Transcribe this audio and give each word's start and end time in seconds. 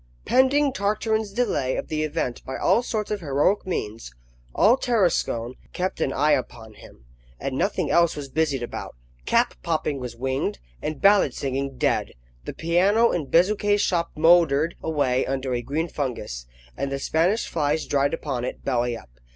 PENDING 0.25 0.73
Tartarin's 0.73 1.31
delay 1.31 1.75
of 1.75 1.87
the 1.87 2.01
event 2.01 2.43
by 2.43 2.57
all 2.57 2.81
sorts 2.81 3.11
of 3.11 3.19
heroic 3.19 3.67
means, 3.67 4.11
all 4.55 4.75
Tarascon 4.75 5.53
kept 5.73 6.01
an 6.01 6.11
eye 6.11 6.31
upon 6.31 6.73
him, 6.73 7.05
and 7.39 7.55
nothing 7.55 7.91
else 7.91 8.15
was 8.15 8.27
busied 8.27 8.63
about. 8.63 8.95
Cap 9.27 9.53
popping 9.61 9.99
was 9.99 10.15
winged, 10.15 10.57
and 10.81 10.99
ballad 11.01 11.35
singing 11.35 11.77
dead. 11.77 12.13
The 12.45 12.53
piano 12.53 13.11
in 13.11 13.27
Bezuquet's 13.27 13.81
shop 13.81 14.09
mouldered 14.15 14.73
away 14.81 15.23
under 15.27 15.53
a 15.53 15.61
green 15.61 15.87
fungus, 15.87 16.47
and 16.75 16.91
the 16.91 16.97
Spanish 16.97 17.47
flies 17.47 17.85
dried 17.85 18.15
upon 18.15 18.43
it, 18.43 18.65
belly 18.65 18.97
up. 18.97 19.11